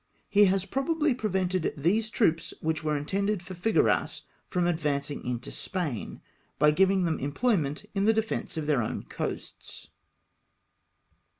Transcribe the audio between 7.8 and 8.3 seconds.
in the